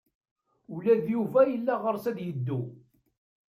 [0.73, 2.61] Ula d Yuba yella yeɣs ad yeddu.